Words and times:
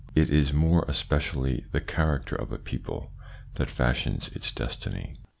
It 0.15 0.31
is 0.31 0.51
more 0.51 0.83
especially 0.87 1.67
the 1.73 1.79
character 1.79 2.33
of 2.35 2.51
a 2.51 2.57
people 2.57 3.11
that 3.57 3.69
fashions 3.69 4.29
its 4.29 4.51
destiny. 4.51 5.15